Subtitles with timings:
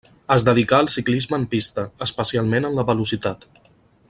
[0.35, 3.51] Es dedicà al ciclisme en pista, especialment en la velocitat.